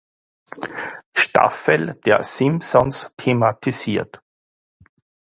[1.15, 4.19] Staffel der Simpsons thematisiert.